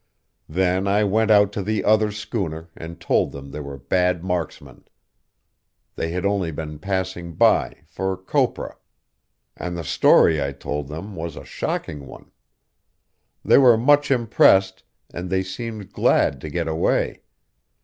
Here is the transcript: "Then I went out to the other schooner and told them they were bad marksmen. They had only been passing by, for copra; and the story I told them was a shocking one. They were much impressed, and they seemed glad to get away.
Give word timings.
"Then 0.49 0.87
I 0.87 1.03
went 1.03 1.29
out 1.29 1.51
to 1.51 1.61
the 1.61 1.83
other 1.83 2.11
schooner 2.11 2.71
and 2.75 2.99
told 2.99 3.31
them 3.31 3.51
they 3.51 3.59
were 3.59 3.77
bad 3.77 4.23
marksmen. 4.23 4.85
They 5.95 6.09
had 6.09 6.25
only 6.25 6.49
been 6.49 6.79
passing 6.79 7.33
by, 7.35 7.81
for 7.85 8.17
copra; 8.17 8.77
and 9.55 9.77
the 9.77 9.83
story 9.83 10.41
I 10.41 10.53
told 10.53 10.87
them 10.87 11.15
was 11.15 11.35
a 11.35 11.45
shocking 11.45 12.07
one. 12.07 12.31
They 13.45 13.59
were 13.59 13.77
much 13.77 14.09
impressed, 14.09 14.81
and 15.13 15.29
they 15.29 15.43
seemed 15.43 15.93
glad 15.93 16.41
to 16.41 16.49
get 16.49 16.67
away. 16.67 17.21